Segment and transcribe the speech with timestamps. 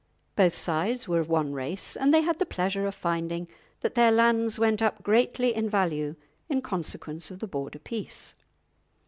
[0.35, 3.47] Both sides were of one race; and they had the pleasure of finding
[3.81, 6.15] that their lands went up greatly in value
[6.49, 8.33] in consequence of the Border peace.